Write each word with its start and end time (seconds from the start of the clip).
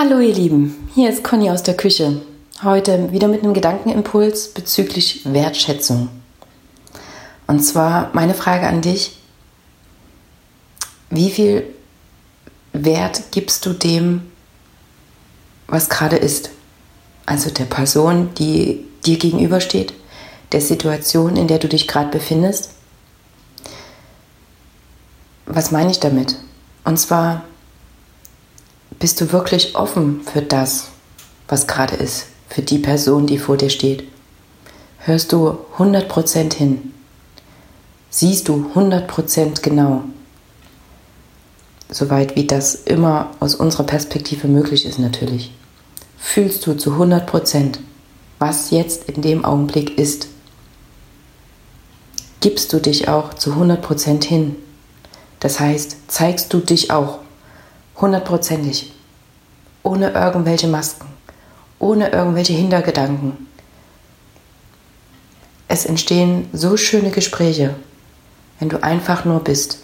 Hallo 0.00 0.20
ihr 0.20 0.32
Lieben, 0.32 0.88
hier 0.94 1.10
ist 1.10 1.24
Conny 1.24 1.50
aus 1.50 1.64
der 1.64 1.76
Küche. 1.76 2.22
Heute 2.62 3.10
wieder 3.10 3.26
mit 3.26 3.42
einem 3.42 3.52
Gedankenimpuls 3.52 4.50
bezüglich 4.54 5.22
Wertschätzung. 5.24 6.08
Und 7.48 7.64
zwar 7.64 8.10
meine 8.12 8.34
Frage 8.34 8.68
an 8.68 8.80
dich, 8.80 9.16
wie 11.10 11.30
viel 11.30 11.64
Wert 12.72 13.32
gibst 13.32 13.66
du 13.66 13.72
dem, 13.72 14.22
was 15.66 15.88
gerade 15.88 16.14
ist? 16.14 16.50
Also 17.26 17.50
der 17.50 17.64
Person, 17.64 18.32
die 18.38 18.84
dir 19.04 19.18
gegenübersteht, 19.18 19.94
der 20.52 20.60
Situation, 20.60 21.36
in 21.36 21.48
der 21.48 21.58
du 21.58 21.66
dich 21.66 21.88
gerade 21.88 22.10
befindest? 22.10 22.70
Was 25.46 25.72
meine 25.72 25.90
ich 25.90 25.98
damit? 25.98 26.36
Und 26.84 27.00
zwar, 27.00 27.42
bist 28.98 29.20
du 29.20 29.32
wirklich 29.32 29.76
offen 29.76 30.22
für 30.22 30.42
das, 30.42 30.88
was 31.46 31.66
gerade 31.66 31.96
ist, 31.96 32.26
für 32.48 32.62
die 32.62 32.78
Person, 32.78 33.26
die 33.26 33.38
vor 33.38 33.56
dir 33.56 33.70
steht? 33.70 34.04
Hörst 34.98 35.32
du 35.32 35.58
100% 35.78 36.54
hin? 36.54 36.92
Siehst 38.10 38.48
du 38.48 38.70
100% 38.74 39.62
genau? 39.62 40.02
Soweit 41.90 42.36
wie 42.36 42.46
das 42.46 42.74
immer 42.74 43.30
aus 43.40 43.54
unserer 43.54 43.84
Perspektive 43.84 44.48
möglich 44.48 44.84
ist 44.84 44.98
natürlich. 44.98 45.52
Fühlst 46.18 46.66
du 46.66 46.74
zu 46.74 46.92
100%, 46.92 47.78
was 48.38 48.70
jetzt 48.70 49.08
in 49.08 49.22
dem 49.22 49.44
Augenblick 49.44 49.96
ist? 49.96 50.28
Gibst 52.40 52.72
du 52.72 52.80
dich 52.80 53.08
auch 53.08 53.34
zu 53.34 53.52
100% 53.52 54.24
hin? 54.24 54.56
Das 55.40 55.60
heißt, 55.60 55.96
zeigst 56.08 56.52
du 56.52 56.58
dich 56.58 56.90
auch 56.90 57.20
Hundertprozentig. 58.00 58.92
Ohne 59.82 60.10
irgendwelche 60.10 60.68
Masken. 60.68 61.06
Ohne 61.78 62.10
irgendwelche 62.10 62.52
Hintergedanken. 62.52 63.48
Es 65.66 65.84
entstehen 65.84 66.48
so 66.52 66.76
schöne 66.76 67.10
Gespräche, 67.10 67.74
wenn 68.58 68.68
du 68.68 68.82
einfach 68.82 69.24
nur 69.24 69.40
bist. 69.40 69.80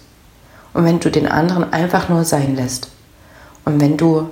Und 0.72 0.84
wenn 0.84 1.00
du 1.00 1.10
den 1.10 1.28
anderen 1.28 1.72
einfach 1.72 2.08
nur 2.08 2.24
sein 2.24 2.56
lässt. 2.56 2.88
Und 3.64 3.80
wenn 3.80 3.96
du 3.96 4.30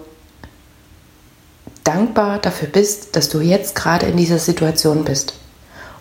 dankbar 1.85 2.39
dafür 2.39 2.69
bist, 2.69 3.17
dass 3.17 3.29
du 3.29 3.41
jetzt 3.41 3.75
gerade 3.75 4.07
in 4.07 4.17
dieser 4.17 4.39
Situation 4.39 5.05
bist. 5.05 5.35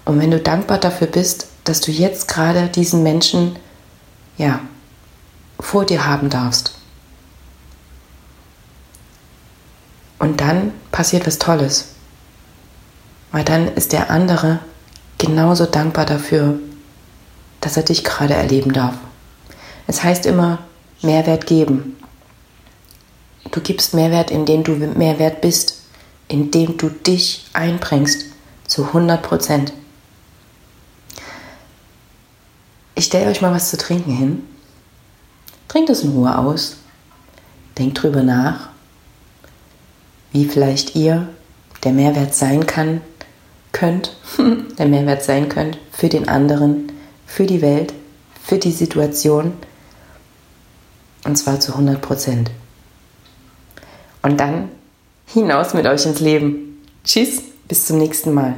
Und 0.05 0.19
wenn 0.19 0.31
du 0.31 0.39
dankbar 0.39 0.77
dafür 0.77 1.07
bist, 1.07 1.47
dass 1.63 1.81
du 1.81 1.91
jetzt 1.91 2.27
gerade 2.27 2.67
diesen 2.67 3.03
Menschen, 3.03 3.55
ja, 4.37 4.59
vor 5.59 5.85
dir 5.85 6.07
haben 6.07 6.29
darfst. 6.29 6.80
Und 10.21 10.39
dann 10.39 10.71
passiert 10.91 11.25
was 11.25 11.39
Tolles. 11.39 11.95
Weil 13.31 13.43
dann 13.43 13.67
ist 13.73 13.91
der 13.91 14.11
andere 14.11 14.59
genauso 15.17 15.65
dankbar 15.65 16.05
dafür, 16.05 16.59
dass 17.59 17.75
er 17.75 17.81
dich 17.81 18.03
gerade 18.03 18.35
erleben 18.35 18.71
darf. 18.71 18.93
Es 19.87 20.03
heißt 20.03 20.27
immer 20.27 20.59
Mehrwert 21.01 21.47
geben. 21.47 21.97
Du 23.49 23.61
gibst 23.61 23.95
Mehrwert, 23.95 24.29
indem 24.29 24.63
du 24.63 24.73
Mehrwert 24.73 25.41
bist, 25.41 25.81
indem 26.27 26.77
du 26.77 26.89
dich 26.89 27.47
einbringst 27.53 28.25
zu 28.67 28.85
100 28.85 29.23
Prozent. 29.23 29.73
Ich 32.93 33.05
stelle 33.05 33.31
euch 33.31 33.41
mal 33.41 33.51
was 33.51 33.71
zu 33.71 33.77
trinken 33.77 34.11
hin. 34.11 34.43
Trinkt 35.67 35.89
es 35.89 36.03
in 36.03 36.11
Ruhe 36.11 36.37
aus. 36.37 36.77
Denkt 37.75 38.03
drüber 38.03 38.21
nach 38.21 38.69
wie 40.31 40.45
vielleicht 40.45 40.95
ihr 40.95 41.27
der 41.83 41.93
Mehrwert 41.93 42.35
sein 42.35 42.65
kann, 42.65 43.01
könnt, 43.71 44.15
der 44.77 44.87
Mehrwert 44.87 45.23
sein 45.23 45.49
könnt 45.49 45.77
für 45.91 46.09
den 46.09 46.27
anderen, 46.27 46.91
für 47.25 47.45
die 47.45 47.61
Welt, 47.61 47.93
für 48.43 48.57
die 48.57 48.71
Situation 48.71 49.53
und 51.23 51.37
zwar 51.37 51.59
zu 51.59 51.73
100 51.73 52.01
Prozent. 52.01 52.51
Und 54.21 54.39
dann 54.39 54.69
hinaus 55.25 55.73
mit 55.73 55.85
euch 55.85 56.05
ins 56.05 56.19
Leben. 56.19 56.81
Tschüss, 57.03 57.41
bis 57.67 57.85
zum 57.85 57.97
nächsten 57.97 58.33
Mal. 58.33 58.55